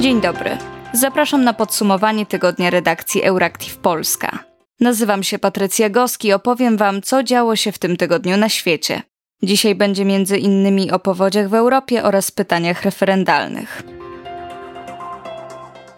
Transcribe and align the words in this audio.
Dzień 0.00 0.20
dobry. 0.20 0.58
Zapraszam 0.92 1.44
na 1.44 1.52
podsumowanie 1.52 2.26
tygodnia 2.26 2.70
redakcji 2.70 3.22
Euractiv 3.22 3.76
Polska. 3.76 4.44
Nazywam 4.80 5.22
się 5.22 5.38
Patrycja 5.38 5.90
Goski 5.90 6.28
i 6.28 6.32
opowiem 6.32 6.76
Wam, 6.76 7.02
co 7.02 7.22
działo 7.22 7.56
się 7.56 7.72
w 7.72 7.78
tym 7.78 7.96
tygodniu 7.96 8.36
na 8.36 8.48
świecie. 8.48 9.02
Dzisiaj 9.42 9.74
będzie 9.74 10.04
między 10.04 10.38
innymi 10.38 10.90
o 10.90 10.98
powodziach 10.98 11.48
w 11.48 11.54
Europie 11.54 12.02
oraz 12.04 12.30
pytaniach 12.30 12.82
referendalnych. 12.82 13.82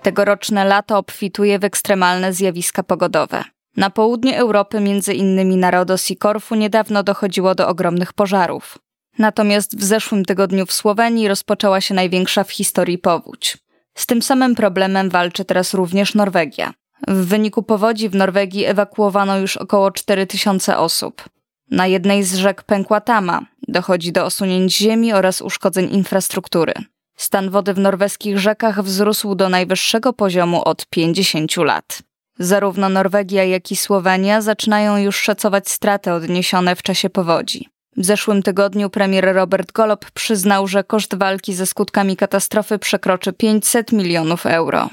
Tegoroczne 0.02 0.64
lato 0.64 0.98
obfituje 0.98 1.58
w 1.58 1.64
ekstremalne 1.64 2.32
zjawiska 2.32 2.82
pogodowe. 2.82 3.44
Na 3.76 3.90
południe 3.90 4.38
Europy, 4.38 4.80
między 4.80 5.14
innymi 5.14 5.56
na 5.56 5.70
Rodos 5.70 6.10
i 6.10 6.16
Korfu, 6.16 6.54
niedawno 6.54 7.02
dochodziło 7.02 7.54
do 7.54 7.68
ogromnych 7.68 8.12
pożarów. 8.12 8.78
Natomiast 9.18 9.78
w 9.78 9.84
zeszłym 9.84 10.24
tygodniu 10.24 10.66
w 10.66 10.72
Słowenii 10.72 11.28
rozpoczęła 11.28 11.80
się 11.80 11.94
największa 11.94 12.44
w 12.44 12.52
historii 12.52 12.98
powódź. 12.98 13.62
Z 13.94 14.06
tym 14.06 14.22
samym 14.22 14.54
problemem 14.54 15.10
walczy 15.10 15.44
teraz 15.44 15.74
również 15.74 16.14
Norwegia. 16.14 16.72
W 17.08 17.26
wyniku 17.26 17.62
powodzi 17.62 18.08
w 18.08 18.14
Norwegii 18.14 18.64
ewakuowano 18.64 19.38
już 19.38 19.56
około 19.56 19.90
4000 19.90 20.78
osób. 20.78 21.24
Na 21.70 21.86
jednej 21.86 22.24
z 22.24 22.34
rzek 22.34 22.62
pękła 22.62 23.00
tama, 23.00 23.40
dochodzi 23.68 24.12
do 24.12 24.24
osunięć 24.24 24.76
ziemi 24.76 25.12
oraz 25.12 25.42
uszkodzeń 25.42 25.94
infrastruktury. 25.94 26.74
Stan 27.16 27.50
wody 27.50 27.74
w 27.74 27.78
norweskich 27.78 28.38
rzekach 28.38 28.82
wzrósł 28.82 29.34
do 29.34 29.48
najwyższego 29.48 30.12
poziomu 30.12 30.62
od 30.64 30.86
50 30.86 31.56
lat. 31.56 32.02
Zarówno 32.38 32.88
Norwegia, 32.88 33.44
jak 33.44 33.72
i 33.72 33.76
Słowenia 33.76 34.40
zaczynają 34.40 34.96
już 34.96 35.16
szacować 35.16 35.70
straty 35.70 36.12
odniesione 36.12 36.76
w 36.76 36.82
czasie 36.82 37.10
powodzi. 37.10 37.68
W 37.96 38.04
zeszłym 38.04 38.42
tygodniu 38.42 38.90
premier 38.90 39.34
Robert 39.34 39.72
Golob 39.72 40.10
przyznał, 40.10 40.68
że 40.68 40.84
koszt 40.84 41.14
walki 41.14 41.54
ze 41.54 41.66
skutkami 41.66 42.16
katastrofy 42.16 42.78
przekroczy 42.78 43.32
500 43.32 43.92
milionów 43.92 44.46
euro. 44.46 44.88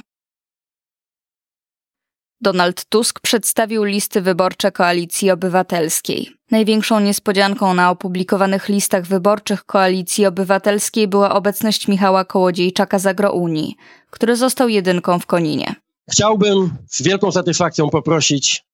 Donald 2.41 2.85
Tusk 2.85 3.19
przedstawił 3.19 3.83
listy 3.83 4.21
wyborcze 4.21 4.71
Koalicji 4.71 5.31
Obywatelskiej. 5.31 6.29
Największą 6.51 6.99
niespodzianką 6.99 7.73
na 7.73 7.89
opublikowanych 7.89 8.69
listach 8.69 9.05
wyborczych 9.05 9.65
Koalicji 9.65 10.25
Obywatelskiej 10.25 11.07
była 11.07 11.33
obecność 11.33 11.87
Michała 11.87 12.25
Kołodziejczaka 12.25 12.99
z 12.99 13.05
Agrounii, 13.05 13.75
który 14.09 14.35
został 14.35 14.69
jedynką 14.69 15.19
w 15.19 15.25
Koninie. 15.25 15.75
Chciałbym 16.11 16.71
z 16.87 17.01
wielką 17.01 17.31
satysfakcją 17.31 17.89
poprosić 17.89 18.65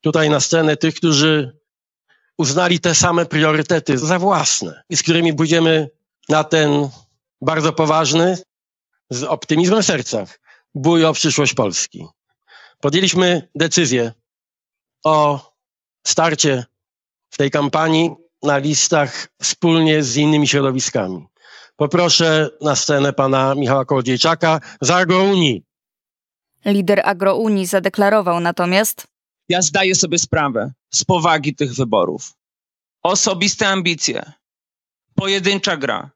tutaj 0.00 0.30
na 0.30 0.40
scenę 0.40 0.76
tych, 0.76 0.94
którzy 0.94 1.58
uznali 2.38 2.80
te 2.80 2.94
same 2.94 3.26
priorytety 3.26 3.98
za 3.98 4.18
własne 4.18 4.82
i 4.90 4.96
z 4.96 5.02
którymi 5.02 5.34
pójdziemy 5.34 5.90
na 6.28 6.44
ten 6.44 6.88
bardzo 7.40 7.72
poważny, 7.72 8.38
z 9.10 9.22
optymizmem 9.22 9.82
w 9.82 9.86
sercach, 9.86 10.40
bój 10.74 11.04
o 11.04 11.12
przyszłość 11.12 11.54
Polski. 11.54 12.06
Podjęliśmy 12.80 13.48
decyzję 13.54 14.12
o 15.04 15.40
starcie 16.06 16.64
w 17.30 17.36
tej 17.36 17.50
kampanii 17.50 18.10
na 18.42 18.58
listach 18.58 19.28
wspólnie 19.42 20.02
z 20.02 20.16
innymi 20.16 20.48
środowiskami. 20.48 21.26
Poproszę 21.76 22.50
na 22.60 22.76
scenę 22.76 23.12
pana 23.12 23.54
Michała 23.54 23.84
Kołodziejczaka 23.84 24.60
z 24.80 24.90
Agrounii. 24.90 25.62
Lider 26.64 27.00
Agrounii 27.04 27.66
zadeklarował 27.66 28.40
natomiast, 28.40 29.06
ja 29.48 29.62
zdaję 29.62 29.94
sobie 29.94 30.18
sprawę 30.18 30.72
z 30.90 31.04
powagi 31.04 31.54
tych 31.54 31.74
wyborów. 31.74 32.34
Osobiste 33.02 33.68
ambicje, 33.68 34.32
pojedyncza 35.14 35.76
gra. 35.76 36.10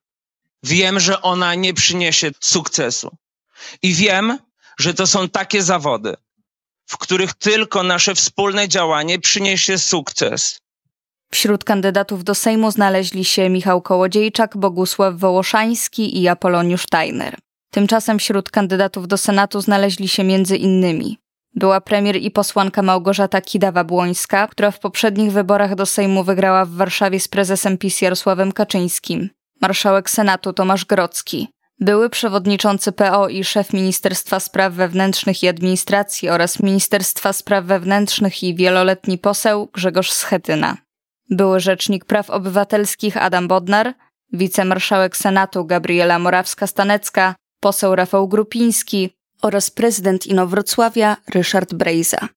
Wiem, 0.63 1.01
że 1.01 1.23
ona 1.23 1.55
nie 1.55 1.75
przyniesie 1.75 2.31
sukcesu. 2.41 3.17
I 3.83 3.95
wiem, 3.95 4.39
że 4.79 4.95
to 4.95 5.07
są 5.07 5.29
takie 5.29 5.63
zawody, 5.63 6.15
w 6.87 6.99
których 6.99 7.35
tylko 7.35 7.83
nasze 7.83 8.15
wspólne 8.15 8.69
działanie 8.69 9.19
przyniesie 9.19 9.79
sukces. 9.79 10.61
Wśród 11.33 11.65
kandydatów 11.65 12.25
do 12.25 12.35
Sejmu 12.35 12.71
znaleźli 12.71 13.25
się 13.25 13.49
Michał 13.49 13.83
Kołodziejczak, 13.83 14.57
Bogusław 14.57 15.15
Wołoszański 15.15 16.23
i 16.23 16.29
Apoloniusz 16.29 16.87
Tajner. 16.87 17.39
Tymczasem 17.71 18.19
wśród 18.19 18.51
kandydatów 18.51 19.09
do 19.09 19.19
Senatu 19.19 19.61
znaleźli 19.61 20.09
się 20.09 20.25
między 20.25 20.57
innymi 20.57 21.19
była 21.55 21.81
premier 21.81 22.17
i 22.17 22.31
posłanka 22.31 22.83
Małgorzata 22.83 23.41
Kidawa-Błońska, 23.41 24.49
która 24.49 24.71
w 24.71 24.79
poprzednich 24.79 25.33
wyborach 25.33 25.75
do 25.75 25.87
Sejmu 25.87 26.25
wygrała 26.25 26.65
w 26.65 26.71
Warszawie 26.71 27.21
z 27.21 27.29
prezesem 27.29 27.79
PiS 27.79 28.01
Jarosławem 28.01 28.53
Kaczyńskim, 28.53 29.31
marszałek 29.61 30.11
Senatu 30.11 30.53
Tomasz 30.53 30.85
Grocki, 30.85 31.49
były 31.81 32.11
przewodniczący 32.11 32.93
PO 32.93 33.29
i 33.29 33.45
szef 33.45 33.73
Ministerstwa 33.73 34.41
Spraw 34.41 34.73
Wewnętrznych 34.73 35.43
i 35.43 35.49
Administracji 35.49 36.29
oraz 36.29 36.61
Ministerstwa 36.61 37.33
Spraw 37.33 37.65
Wewnętrznych 37.65 38.43
i 38.43 38.55
wieloletni 38.55 39.19
poseł 39.19 39.69
Grzegorz 39.73 40.13
Schetyna, 40.13 40.77
były 41.31 41.61
rzecznik 41.61 42.05
praw 42.05 42.31
obywatelskich 42.31 43.17
Adam 43.17 43.49
Bodnar, 43.49 43.95
wicemarszałek 44.33 45.17
Senatu 45.17 45.65
Gabriela 45.65 46.19
Morawska-Stanecka, 46.19 47.35
poseł 47.61 47.95
Rafał 47.95 48.29
Grupiński, 48.29 49.11
oraz 49.43 49.71
prezydent 49.71 50.27
Inowrocławia 50.27 51.17
Ryszard 51.35 51.75
Brejza. 51.75 52.29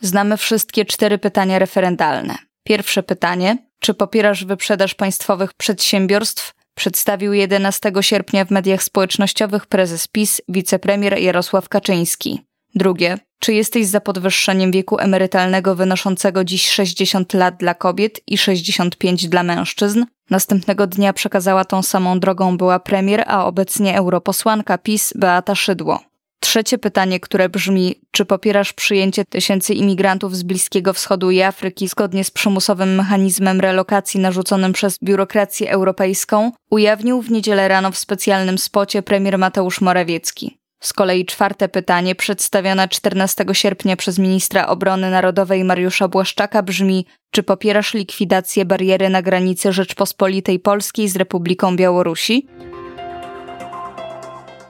Znamy 0.00 0.36
wszystkie 0.36 0.84
cztery 0.84 1.18
pytania 1.18 1.58
referendalne. 1.58 2.34
Pierwsze 2.64 3.02
pytanie: 3.02 3.58
czy 3.80 3.94
popierasz 3.94 4.44
wyprzedaż 4.44 4.94
państwowych 4.94 5.54
przedsiębiorstw? 5.54 6.54
Przedstawił 6.74 7.32
11 7.32 7.92
sierpnia 8.00 8.44
w 8.44 8.50
mediach 8.50 8.82
społecznościowych 8.82 9.66
prezes 9.66 10.08
PiS, 10.08 10.40
wicepremier 10.48 11.18
Jarosław 11.18 11.68
Kaczyński. 11.68 12.40
Drugie: 12.74 13.18
czy 13.38 13.52
jesteś 13.54 13.86
za 13.86 14.00
podwyższeniem 14.00 14.70
wieku 14.70 14.98
emerytalnego 14.98 15.74
wynoszącego 15.74 16.44
dziś 16.44 16.70
60 16.70 17.34
lat 17.34 17.56
dla 17.56 17.74
kobiet 17.74 18.20
i 18.26 18.38
65 18.38 19.28
dla 19.28 19.42
mężczyzn? 19.42 20.04
Następnego 20.30 20.86
dnia 20.86 21.12
przekazała 21.12 21.64
tą 21.64 21.82
samą 21.82 22.20
drogą 22.20 22.56
była 22.56 22.78
premier, 22.80 23.24
a 23.26 23.46
obecnie 23.46 23.98
europosłanka 23.98 24.78
PiS 24.78 25.12
Beata 25.16 25.54
Szydło. 25.54 26.00
Trzecie 26.40 26.78
pytanie, 26.78 27.20
które 27.20 27.48
brzmi: 27.48 27.94
czy 28.10 28.24
popierasz 28.24 28.72
przyjęcie 28.72 29.24
tysięcy 29.24 29.74
imigrantów 29.74 30.36
z 30.36 30.42
Bliskiego 30.42 30.92
Wschodu 30.92 31.30
i 31.30 31.42
Afryki 31.42 31.88
zgodnie 31.88 32.24
z 32.24 32.30
przymusowym 32.30 32.94
mechanizmem 32.94 33.60
relokacji 33.60 34.20
narzuconym 34.20 34.72
przez 34.72 34.98
biurokrację 35.02 35.70
europejską? 35.70 36.52
Ujawnił 36.70 37.22
w 37.22 37.30
niedzielę 37.30 37.68
rano 37.68 37.92
w 37.92 37.98
specjalnym 37.98 38.58
spocie 38.58 39.02
premier 39.02 39.38
Mateusz 39.38 39.80
Morawiecki. 39.80 40.58
Z 40.84 40.92
kolei 40.92 41.26
czwarte 41.26 41.68
pytanie, 41.68 42.14
przedstawione 42.14 42.88
14 42.88 43.44
sierpnia 43.52 43.96
przez 43.96 44.18
ministra 44.18 44.66
obrony 44.66 45.10
narodowej 45.10 45.64
Mariusza 45.64 46.08
Błaszczaka, 46.08 46.62
brzmi: 46.62 47.06
czy 47.30 47.42
popierasz 47.42 47.94
likwidację 47.94 48.64
bariery 48.64 49.08
na 49.08 49.22
granicy 49.22 49.72
Rzeczpospolitej 49.72 50.58
Polskiej 50.58 51.08
z 51.08 51.16
Republiką 51.16 51.76
Białorusi? 51.76 52.48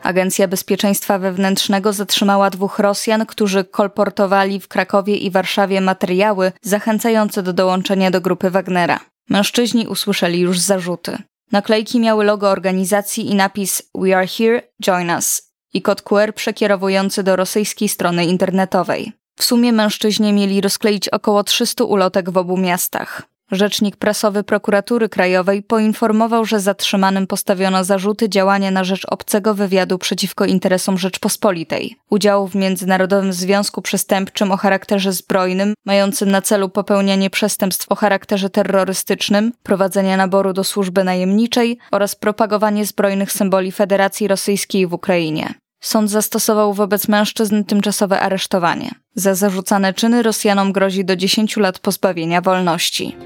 Agencja 0.03 0.49
Bezpieczeństwa 0.49 1.19
Wewnętrznego 1.19 1.93
zatrzymała 1.93 2.51
dwóch 2.51 2.79
Rosjan, 2.79 3.27
którzy 3.27 3.65
kolportowali 3.65 4.61
w 4.61 4.69
Krakowie 4.69 5.17
i 5.17 5.31
Warszawie 5.31 5.81
materiały 5.81 6.53
zachęcające 6.63 7.43
do 7.43 7.53
dołączenia 7.53 8.11
do 8.11 8.21
grupy 8.21 8.51
Wagnera. 8.51 9.01
Mężczyźni 9.31 9.87
usłyszeli 9.87 10.41
już 10.41 10.59
zarzuty. 10.59 11.19
Naklejki 11.53 12.01
miały 12.01 12.25
logo 12.25 12.51
organizacji 12.51 13.31
i 13.31 13.35
napis 13.35 13.83
We 13.95 14.17
are 14.17 14.27
here, 14.27 14.63
join 14.83 15.11
us 15.11 15.54
i 15.75 15.83
kod 15.83 16.03
QR 16.03 16.35
przekierowujący 16.35 17.23
do 17.23 17.37
rosyjskiej 17.37 17.89
strony 17.89 18.27
internetowej. 18.27 19.13
W 19.37 19.45
sumie 19.45 19.73
mężczyźni 19.73 20.33
mieli 20.33 20.61
rozkleić 20.61 21.09
około 21.09 21.45
300 21.45 21.85
ulotek 21.85 22.31
w 22.31 22.37
obu 22.37 22.57
miastach. 22.57 23.23
Rzecznik 23.53 23.97
prasowy 23.97 24.45
prokuratury 24.45 25.09
krajowej 25.09 25.63
poinformował, 25.63 26.45
że 26.45 26.61
zatrzymanym 26.61 27.27
postawiono 27.27 27.85
zarzuty 27.85 28.29
działania 28.29 28.71
na 28.71 28.85
rzecz 28.85 29.07
obcego 29.09 29.55
wywiadu 29.55 29.99
przeciwko 29.99 30.45
interesom 30.45 30.99
Rzeczpospolitej, 30.99 31.97
udziału 32.11 32.49
w 32.49 32.55
międzynarodowym 32.55 33.33
związku 33.33 33.83
przestępczym 33.83 34.53
o 34.53 34.57
charakterze 34.57 35.13
zbrojnym, 35.13 35.75
mającym 35.85 36.31
na 36.31 36.43
celu 36.43 36.69
popełnianie 36.69 37.31
przestępstw 37.31 37.87
o 37.89 37.95
charakterze 37.95 38.51
terrorystycznym, 38.51 39.53
prowadzenia 39.63 40.17
naboru 40.17 40.53
do 40.53 40.65
służby 40.65 41.05
najemniczej 41.05 41.79
oraz 41.91 42.15
propagowanie 42.15 42.87
zbrojnych 42.87 43.33
symboli 43.33 43.73
Federacji 43.73 44.29
Rosyjskiej 44.29 44.87
w 44.87 44.93
Ukrainie. 44.93 45.55
Sąd 45.85 46.11
zastosował 46.11 46.75
wobec 46.75 47.09
mężczyzn 47.09 47.65
tymczasowe 47.65 48.21
aresztowanie. 48.21 48.91
Za 49.15 49.35
zarzucane 49.35 49.95
czyny 49.95 50.23
Rosjanom 50.23 50.73
grozi 50.73 51.05
do 51.05 51.17
10 51.17 51.57
lat 51.57 51.79
pozbawienia 51.79 52.41
wolności. 52.41 53.17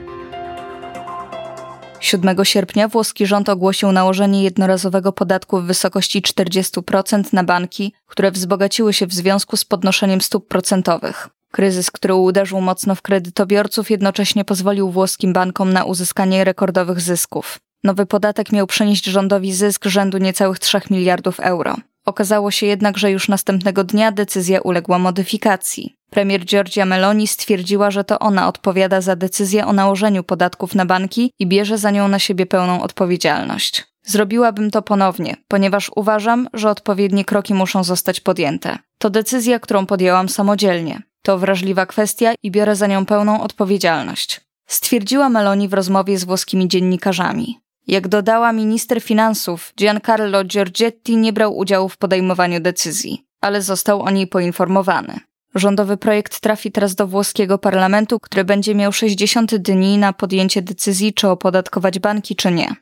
7 2.01 2.45
sierpnia 2.45 2.89
włoski 2.89 3.27
rząd 3.27 3.49
ogłosił 3.49 3.93
nałożenie 3.93 4.43
jednorazowego 4.43 5.13
podatku 5.13 5.61
w 5.61 5.65
wysokości 5.65 6.23
40% 6.23 7.25
na 7.33 7.45
banki, 7.45 7.93
które 8.07 8.31
wzbogaciły 8.31 8.93
się 8.93 9.07
w 9.07 9.15
związku 9.15 9.57
z 9.57 9.65
podnoszeniem 9.65 10.21
stóp 10.21 10.49
procentowych. 10.49 11.29
Kryzys, 11.53 11.91
który 11.91 12.15
uderzył 12.15 12.61
mocno 12.61 12.95
w 12.95 13.03
kredytobiorców, 13.03 13.91
jednocześnie 13.91 14.45
pozwolił 14.45 14.91
włoskim 14.91 15.33
bankom 15.33 15.73
na 15.73 15.85
uzyskanie 15.85 16.45
rekordowych 16.45 17.01
zysków. 17.01 17.59
Nowy 17.85 18.07
podatek 18.07 18.53
miał 18.53 18.67
przynieść 18.67 19.05
rządowi 19.05 19.53
zysk 19.53 19.85
rzędu 19.85 20.19
niecałych 20.19 20.59
3 20.59 20.81
miliardów 20.91 21.41
euro. 21.41 21.77
Okazało 22.09 22.51
się 22.51 22.67
jednak, 22.67 22.99
że 22.99 23.11
już 23.11 23.29
następnego 23.29 23.85
dnia 23.85 24.13
decyzja 24.13 24.61
uległa 24.61 24.99
modyfikacji. 24.99 25.97
Premier 26.11 26.45
Giorgia 26.45 26.87
Meloni 26.87 27.27
stwierdziła, 27.27 27.91
że 27.91 28.05
to 28.05 28.19
ona 28.19 28.49
odpowiada 28.49 29.01
za 29.01 29.17
decyzję 29.17 29.67
o 29.67 29.73
nałożeniu 29.73 30.25
podatków 30.25 30.75
na 30.75 30.87
banki 30.87 31.33
i 31.39 31.47
bierze 31.47 31.79
za 31.79 31.91
nią 31.91 32.09
na 32.09 32.19
siebie 32.19 32.47
pełną 32.47 32.83
odpowiedzialność. 32.83 33.87
Zrobiłabym 34.03 34.71
to 34.71 34.83
ponownie, 34.83 35.37
ponieważ 35.49 35.91
uważam, 35.97 36.49
że 36.53 36.71
odpowiednie 36.71 37.25
kroki 37.25 37.55
muszą 37.55 37.85
zostać 37.85 38.21
podjęte. 38.21 38.79
To 38.99 39.11
decyzja, 39.11 39.59
którą 39.59 39.87
podjęłam 39.87 40.29
samodzielnie. 40.29 41.03
To 41.23 41.39
wrażliwa 41.39 41.87
kwestia 41.87 42.33
i 42.43 42.51
biorę 42.51 42.77
za 42.77 42.87
nią 42.87 43.07
pełną 43.07 43.43
odpowiedzialność. 43.43 44.41
Stwierdziła 44.67 45.29
Meloni 45.29 45.69
w 45.69 45.75
rozmowie 45.75 46.19
z 46.19 46.25
włoskimi 46.25 46.69
dziennikarzami. 46.69 47.59
Jak 47.89 48.09
dodała 48.09 48.53
minister 48.53 49.03
finansów, 49.03 49.73
Giancarlo 49.79 50.45
Giorgetti 50.45 51.17
nie 51.17 51.33
brał 51.33 51.57
udziału 51.57 51.89
w 51.89 51.97
podejmowaniu 51.97 52.61
decyzji, 52.61 53.25
ale 53.41 53.63
został 53.63 54.03
o 54.03 54.11
niej 54.11 54.27
poinformowany. 54.27 55.21
Rządowy 55.55 55.97
projekt 55.97 56.41
trafi 56.41 56.73
teraz 56.73 56.95
do 56.95 57.07
włoskiego 57.07 57.59
parlamentu, 57.59 58.21
który 58.21 58.45
będzie 58.45 58.75
miał 58.75 58.93
60 58.93 59.55
dni 59.57 59.99
na 59.99 60.13
podjęcie 60.13 60.63
decyzji, 60.63 61.15
czy 61.15 61.29
opodatkować 61.29 61.99
banki, 61.99 62.37
czy 62.37 62.51
nie. 62.51 62.75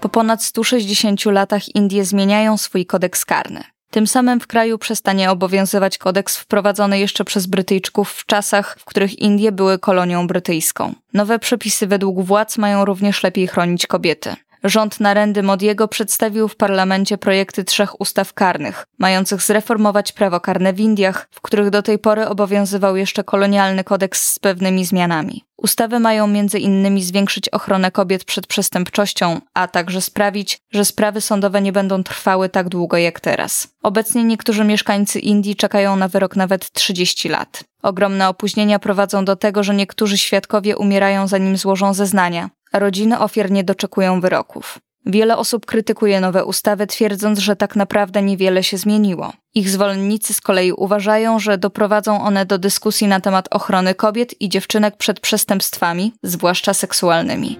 Po 0.00 0.08
ponad 0.08 0.42
160 0.42 1.24
latach 1.24 1.74
Indie 1.74 2.04
zmieniają 2.04 2.56
swój 2.56 2.86
kodeks 2.86 3.24
karny. 3.24 3.64
Tym 3.90 4.06
samym 4.06 4.40
w 4.40 4.46
kraju 4.46 4.78
przestanie 4.78 5.30
obowiązywać 5.30 5.98
kodeks 5.98 6.36
wprowadzony 6.36 6.98
jeszcze 6.98 7.24
przez 7.24 7.46
Brytyjczyków 7.46 8.10
w 8.10 8.26
czasach, 8.26 8.76
w 8.80 8.84
których 8.84 9.18
Indie 9.18 9.52
były 9.52 9.78
kolonią 9.78 10.26
brytyjską. 10.26 10.94
Nowe 11.12 11.38
przepisy 11.38 11.86
według 11.86 12.20
władz 12.24 12.58
mają 12.58 12.84
również 12.84 13.22
lepiej 13.22 13.46
chronić 13.46 13.86
kobiety. 13.86 14.36
Rząd 14.64 15.00
Narendy 15.00 15.42
Modiego 15.42 15.88
przedstawił 15.88 16.48
w 16.48 16.56
parlamencie 16.56 17.18
projekty 17.18 17.64
trzech 17.64 18.00
ustaw 18.00 18.34
karnych, 18.34 18.86
mających 18.98 19.42
zreformować 19.42 20.12
prawo 20.12 20.40
karne 20.40 20.72
w 20.72 20.80
Indiach, 20.80 21.28
w 21.30 21.40
których 21.40 21.70
do 21.70 21.82
tej 21.82 21.98
pory 21.98 22.26
obowiązywał 22.26 22.96
jeszcze 22.96 23.24
kolonialny 23.24 23.84
kodeks 23.84 24.32
z 24.32 24.38
pewnymi 24.38 24.84
zmianami. 24.84 25.44
Ustawy 25.56 26.00
mają 26.00 26.26
między 26.26 26.58
innymi 26.58 27.02
zwiększyć 27.02 27.48
ochronę 27.48 27.90
kobiet 27.90 28.24
przed 28.24 28.46
przestępczością, 28.46 29.40
a 29.54 29.68
także 29.68 30.00
sprawić, 30.00 30.58
że 30.72 30.84
sprawy 30.84 31.20
sądowe 31.20 31.62
nie 31.62 31.72
będą 31.72 32.02
trwały 32.02 32.48
tak 32.48 32.68
długo 32.68 32.96
jak 32.96 33.20
teraz. 33.20 33.68
Obecnie 33.82 34.24
niektórzy 34.24 34.64
mieszkańcy 34.64 35.18
Indii 35.18 35.56
czekają 35.56 35.96
na 35.96 36.08
wyrok 36.08 36.36
nawet 36.36 36.72
30 36.72 37.28
lat. 37.28 37.64
Ogromne 37.82 38.28
opóźnienia 38.28 38.78
prowadzą 38.78 39.24
do 39.24 39.36
tego, 39.36 39.62
że 39.62 39.74
niektórzy 39.74 40.18
świadkowie 40.18 40.76
umierają 40.76 41.28
zanim 41.28 41.56
złożą 41.56 41.94
zeznania, 41.94 42.50
rodziny 42.72 43.18
ofiar 43.18 43.50
nie 43.50 43.64
doczekują 43.64 44.20
wyroków. 44.20 44.78
Wiele 45.06 45.36
osób 45.36 45.66
krytykuje 45.66 46.20
nowe 46.20 46.44
ustawy, 46.44 46.86
twierdząc, 46.86 47.38
że 47.38 47.56
tak 47.56 47.76
naprawdę 47.76 48.22
niewiele 48.22 48.62
się 48.62 48.78
zmieniło. 48.78 49.32
Ich 49.54 49.70
zwolennicy 49.70 50.34
z 50.34 50.40
kolei 50.40 50.72
uważają, 50.72 51.38
że 51.38 51.58
doprowadzą 51.58 52.22
one 52.22 52.46
do 52.46 52.58
dyskusji 52.58 53.06
na 53.06 53.20
temat 53.20 53.48
ochrony 53.50 53.94
kobiet 53.94 54.40
i 54.40 54.48
dziewczynek 54.48 54.96
przed 54.96 55.20
przestępstwami, 55.20 56.12
zwłaszcza 56.22 56.74
seksualnymi. 56.74 57.58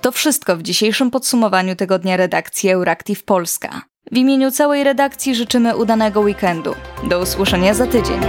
To 0.00 0.12
wszystko 0.12 0.56
w 0.56 0.62
dzisiejszym 0.62 1.10
podsumowaniu 1.10 1.76
tygodnia 1.76 2.16
redakcji 2.16 2.70
Euractiv 2.70 3.24
Polska. 3.24 3.82
W 4.12 4.16
imieniu 4.16 4.50
całej 4.50 4.84
redakcji 4.84 5.34
życzymy 5.34 5.76
udanego 5.76 6.20
weekendu. 6.20 6.74
Do 7.08 7.20
usłyszenia 7.20 7.74
za 7.74 7.86
tydzień. 7.86 8.20